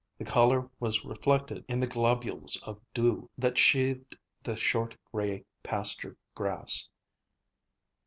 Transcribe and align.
The 0.17 0.25
color 0.25 0.67
was 0.79 1.05
reflected 1.05 1.63
in 1.67 1.79
the 1.79 1.85
globules 1.85 2.57
of 2.65 2.81
dew 2.91 3.29
that 3.37 3.59
sheathed 3.59 4.17
the 4.41 4.57
short 4.57 4.97
gray 5.11 5.45
pasture 5.61 6.17
grass. 6.33 6.89